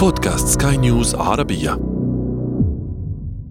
[0.00, 1.80] بودكاست سكاي نيوز عربية.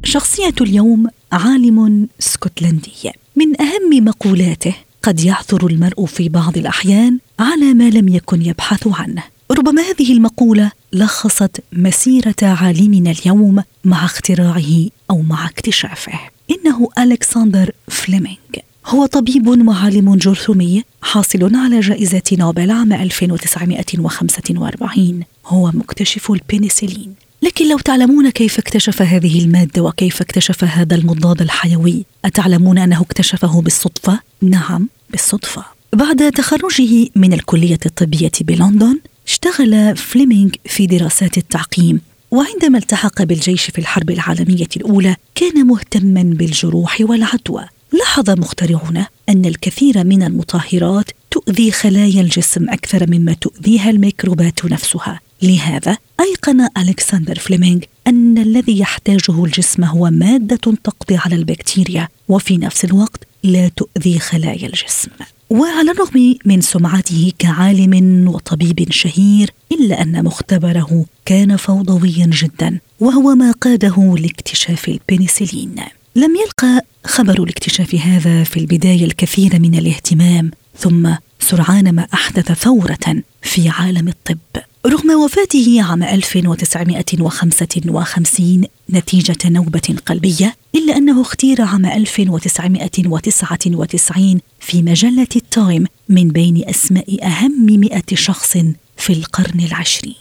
[0.04, 7.90] شخصية اليوم عالم اسكتلندي من أهم مقولاته قد يعثر المرء في بعض الأحيان على ما
[7.90, 9.24] لم يكن يبحث عنه.
[9.52, 16.20] ربما هذه المقولة لخصت مسيرة عالمنا اليوم مع اختراعه أو مع اكتشافه.
[16.52, 18.38] إنه ألكسندر فليمينغ.
[18.86, 27.14] هو طبيب وعالم جرثومي حاصل على جائزة نوبل عام 1945 هو مكتشف البنسلين.
[27.42, 33.62] لكن لو تعلمون كيف اكتشف هذه المادة وكيف اكتشف هذا المضاد الحيوي أتعلمون أنه اكتشفه
[33.62, 35.66] بالصدفة؟ نعم بالصدفة.
[35.94, 42.02] بعد تخرجه من الكلية الطبية بلندن اشتغل فليمينغ في دراسات التعقيم.
[42.32, 47.66] وعندما التحق بالجيش في الحرب العالمية الأولى كان مهتما بالجروح والعدوى.
[48.00, 55.20] لاحظ مخترعون أن الكثير من المطهرات تؤذي خلايا الجسم أكثر مما تؤذيها الميكروبات نفسها.
[55.42, 62.86] لهذا أيقن ألكسندر فليمينغ أن الذي يحتاجه الجسم هو مادة تقضي على البكتيريا وفي نفس
[62.86, 65.12] الوقت لا تؤذي خلايا الجسم.
[65.50, 73.52] وعلى الرغم من سمعته كعالم وطبيب شهير إلا أن مختبره كان فوضويا جدا وهو ما
[73.52, 75.76] قاده لاكتشاف البنسلين.
[76.16, 83.24] لم يلقى خبر الاكتشاف هذا في البداية الكثير من الاهتمام ثم سرعان ما أحدث ثورة
[83.42, 84.38] في عالم الطب.
[84.86, 95.86] رغم وفاته عام 1955 نتيجة نوبة قلبية إلا أنه اختير عام 1999 في مجلة التايم
[96.10, 98.58] من بين أسماء أهم مئة شخص
[98.98, 100.16] في القرن العشرين.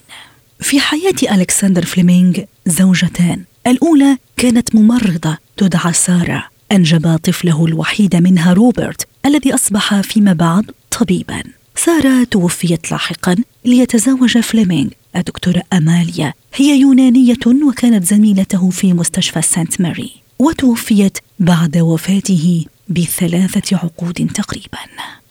[0.61, 6.58] في حياة ألكسندر فليمينغ زوجتان الأولى كانت ممرضة تدعى سارة.
[6.73, 11.43] أنجب طفله الوحيد منها روبرت الذي أصبح فيما بعد طبيبا.
[11.77, 16.33] سارة توفيت لاحقا ليتزوج فليمينغ الدكتورة أماليا.
[16.55, 17.37] هي يونانية
[17.69, 24.79] وكانت زميلته في مستشفى سانت ماري وتوفيت بعد وفاته بثلاثة عقود تقريبا.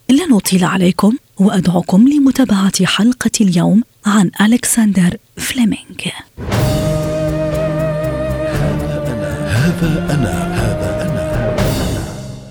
[0.09, 6.01] لن أطيل عليكم وأدعوكم لمتابعة حلقة اليوم عن ألكسندر فليمينغ
[9.47, 11.16] هذا أنا هذا أنا.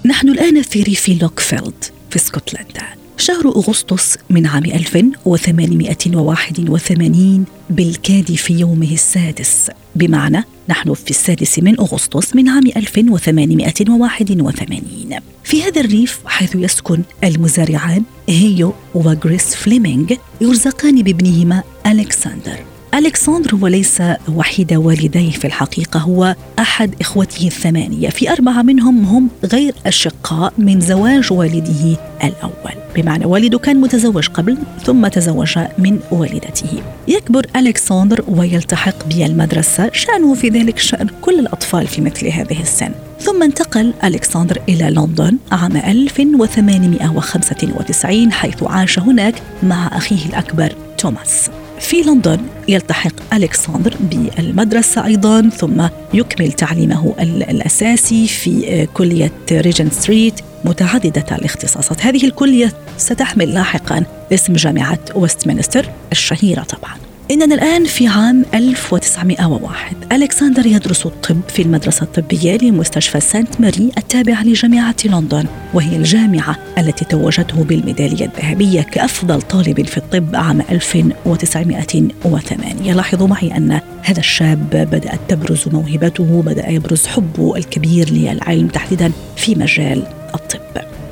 [0.07, 2.83] نحن الآن في ريف لوخفيلد في اسكتلندا.
[3.19, 9.71] شهر أغسطس من عام 1881 بالكاد في يومه السادس.
[9.95, 18.03] بمعنى نحن في السادس من أغسطس من عام 1881 في هذا الريف حيث يسكن المزارعان
[18.29, 22.76] هيو وغريس فليمينغ يرزقان بابنهما ألكسندر.
[22.95, 24.03] ألكسندر هو ليس
[24.35, 28.09] وحيد والديه في الحقيقة هو أحد إخوته الثمانية.
[28.09, 32.73] في أربعة منهم هم غير أشقاء من زواج والده الأول.
[32.97, 36.83] بمعنى والده كان متزوج قبل ثم تزوج من والدته.
[37.09, 39.91] يكبر ألكسندر ويلتحق بالمدرسة.
[39.93, 42.91] شأنه في ذلك شأن كل الأطفال في مثل هذه السن.
[43.21, 51.51] ثم انتقل ألكسندر إلى لندن عام 1895 حيث عاش هناك مع أخيه الأكبر توماس.
[51.81, 61.37] في لندن يلتحق ألكسندر بالمدرسة أيضا ثم يكمل تعليمه الأساسي في كلية ريجنت ستريت متعددة
[61.37, 62.07] الاختصاصات.
[62.07, 67.06] هذه الكلية ستحمل لاحقا اسم جامعة ويستمنستر الشهيرة طبعا.
[67.31, 74.45] إننا الآن في عام 1901 ألكسندر يدرس الطب في المدرسة الطبية لمستشفى سانت ماري التابعة
[74.45, 75.45] لجامعة لندن
[75.75, 83.81] وهي الجامعة التي توجته بالميدالية الذهبية كأفضل طالب في الطب عام 1908 لاحظوا معي أن
[84.03, 90.03] هذا الشاب بدأت تبرز موهبته بدأ يبرز حبه الكبير للعلم تحديدا في مجال
[90.35, 90.61] الطب.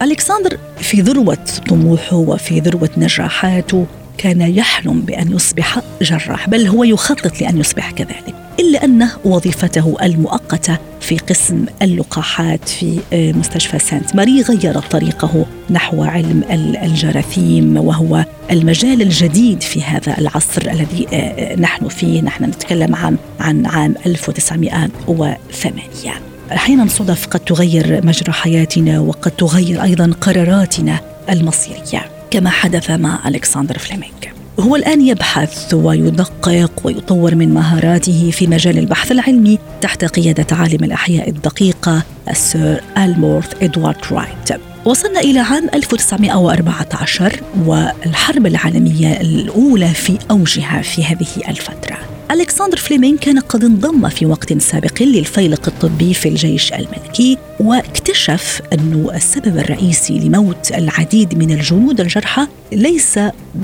[0.02, 3.86] ألكسندر في ذروة طموحه وفي ذروة نجاحاته
[4.18, 10.78] كان يحلم بأن يصبح جراح بل هو يخطط لأن يصبح كذلك إلا أن وظيفته المؤقتة
[11.00, 16.44] في قسم اللقاحات في مستشفى سانت ماري غيرت طريقه نحو علم
[16.82, 21.06] الجراثيم وهو المجال الجديد في هذا العصر الذي
[21.56, 22.22] نحن فيه.
[22.22, 26.12] نحن نتكلم عن عن عام 1908
[26.52, 31.00] أحيانا صدف قد تغير مجرى حياتنا وقد تغير أيضا قراراتنا
[31.30, 32.13] المصيرية.
[32.34, 34.12] كما حدث مع ألكسندر فليمينغ
[34.60, 41.28] هو الآن يبحث ويدقق ويطور من مهاراته في مجال البحث العلمي تحت قيادة عالم الأحياء
[41.28, 44.60] الدقيقة السير ألمروث إدوارد رايت.
[44.84, 52.13] وصلنا إلى عام 1914 والحرب العالمية الأولى في أوجها في هذه الفترة.
[52.34, 59.10] ألكسندر فليمينغ كان قد انضم في وقت سابق للفيلق الطبي في الجيش الملكي واكتشف أن
[59.14, 63.18] السبب الرئيسي لموت العديد من الجنود الجرحى ليس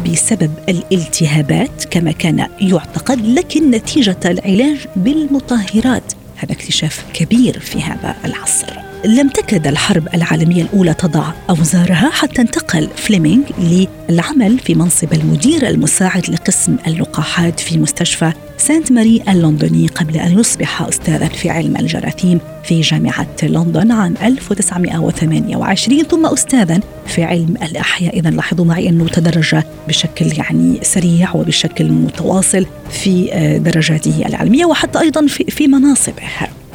[0.07, 6.13] بسبب الالتهابات كما كان يعتقد لكن نتيجة العلاج بالمطهرات.
[6.37, 8.90] هذا اكتشاف كبير في هذا العصر.
[9.05, 16.31] لم تكد الحرب العالمية الأولى تضع أوزارها حتى انتقل فليمينغ للعمل في منصب المدير المساعد
[16.31, 22.81] لقسم اللقاحات في مستشفى سانت ماري اللندني قبل أن يصبح أستاذا في علم الجراثيم في
[22.81, 28.19] جامعة لندن عام 1928 ثم أستاذا في علم الأحياء.
[28.19, 29.55] إذا لاحظوا معي أنه تدرج
[29.89, 36.23] بشكل يعني سريع وبشكل متواصل في آه، درجاته العلمية وحتى أيضا في, في مناصبه.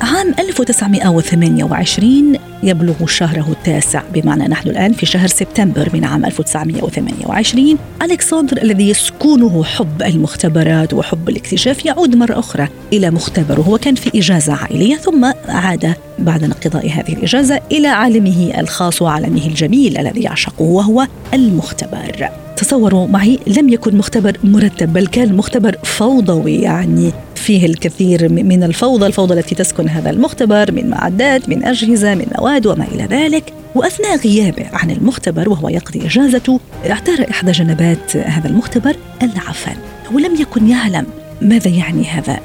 [0.01, 8.61] عام 1928 يبلغ شهره التاسع بمعنى نحن الآن في شهر سبتمبر من عام 1928 ألكسندر
[8.61, 14.53] الذي يسكنه حب المختبرات وحب الاكتشاف يعود مرة أخرى إلى مختبره هو كان في إجازة
[14.53, 21.07] عائلية ثم عاد بعد انقضاء هذه الإجازة إلى عالمه الخاص وعالمه الجميل الذي يعشقه وهو
[21.33, 22.44] المختبر.
[22.57, 29.05] تصوروا معي لم يكن مختبر مرتب بل كان مختبر فوضوي يعني فيه الكثير من الفوضى
[29.05, 33.53] الفوضى التي تسكن هذا المختبر من معدات من أجهزة من مواد وما إلى ذلك.
[33.75, 36.59] وأثناء غيابه عن المختبر وهو يقضي إجازته
[36.89, 39.75] اعتار إحدى جنبات هذا المختبر العفن.
[40.13, 41.05] ولم يكن يعلم
[41.41, 42.39] ماذا يعني هذا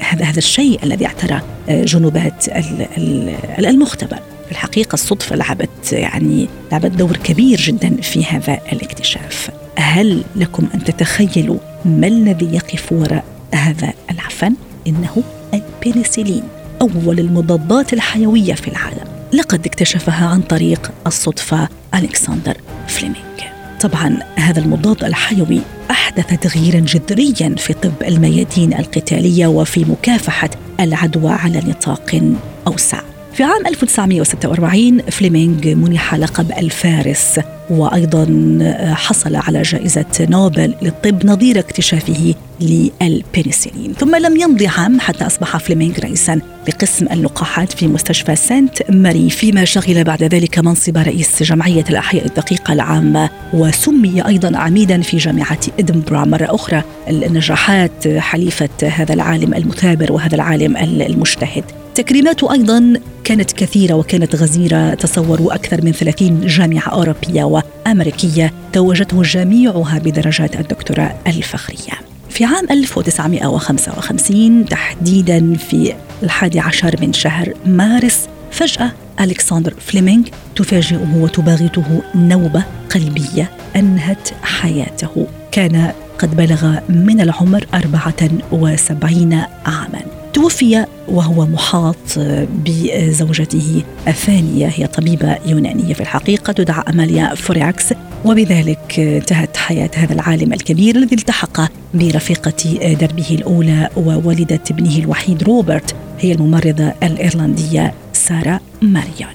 [0.00, 2.44] هذا الشيء الذي اعترى جنبات
[3.58, 4.18] المختبر.
[4.50, 9.50] في الحقيقة الصدفة لعبت يعني لعبت دور كبير جدا في هذا الاكتشاف.
[9.76, 13.24] هل لكم أن تتخيلوا ما الذي يقف وراء
[13.54, 14.54] هذا العفن؟
[14.86, 15.22] إنه
[15.54, 16.42] البنسلين
[16.82, 19.06] أول المضادات الحيوية في العالم.
[19.32, 22.56] لقد اكتشفها عن طريق الصدفة ألكسندر
[22.88, 23.20] فليمينغ.
[23.80, 25.60] طبعا هذا المضاد الحيوي
[25.90, 30.50] أحدث تغييرا جذريا في طب الميادين القتالية وفي مكافحة
[30.80, 32.34] العدوى على نطاق
[32.66, 33.00] أوسع.
[33.32, 37.40] في عام 1946 فليمينغ منح لقب الفارس
[37.70, 38.26] وأيضا
[38.94, 43.92] حصل على جائزة نوبل للطب نظير اكتشافه للبنسلين.
[43.98, 49.30] ثم لم يمضي عام حتى أصبح فليمينغ رئيسا لقسم اللقاحات في مستشفى سانت ماري.
[49.30, 55.60] فيما شغل بعد ذلك منصب رئيس جمعية الأحياء الدقيقه العامه وسمي أيضا عميدا في جامعة
[55.78, 56.24] إدنبرا.
[56.24, 61.64] مرة أخرى النجاحات حليفة هذا العالم المثابر وهذا العالم المجتهد.
[61.94, 69.98] تكريماته أيضا كانت كثيرة وكانت غزيرة تصوروا أكثر من 30 جامعة أوروبية وأمريكية توجته جميعها
[69.98, 71.98] بدرجات الدكتوراه الفخرية.
[72.30, 80.24] في عام 1955 تحديدا في الحادي عشر من شهر مارس فجأة ألكسندر فليمينغ
[80.56, 82.64] تفاجئه وتباغته نوبة
[82.94, 85.26] قلبية أنهت حياته.
[85.52, 90.19] كان قد بلغ من العمر 74 عاما.
[90.32, 92.18] توفي وهو محاط
[92.64, 95.94] بزوجته الثانية هي طبيبة يونانية.
[95.94, 97.84] في الحقيقة تدعى أماليا فورياكس
[98.24, 101.60] وبذلك انتهت حياة هذا العالم الكبير الذي التحق
[101.94, 109.30] برفيقة دربه الأولى ووالدة ابنه الوحيد روبرت هي الممرضة الإيرلندية سارة ماريون.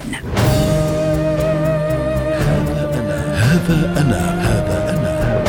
[2.36, 5.44] هذا أنا هذا أنا هذا أنا.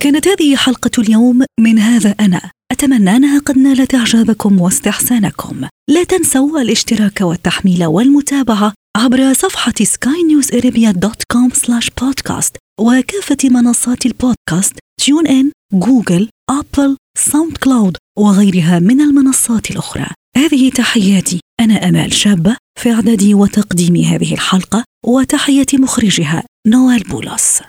[0.00, 2.40] كانت هذه حلقة اليوم من هذا أنا.
[2.82, 5.68] أتمنى أنها قد نالت إعجابكم واستحسانكم.
[5.90, 11.70] لا تنسوا الاشتراك والتحميل والمتابعة عبر صفحة skynewsarabia.com
[12.02, 20.06] بودكاست وكافة منصات البودكاست تيون إن، جوجل، أبل، ساوند كلاود وغيرها من المنصات الأخرى.
[20.36, 21.40] هذه تحياتي.
[21.60, 27.60] أنا أمال شابة في إعداد وتقديم هذه الحلقة وتحية مخرجها نوال بولس.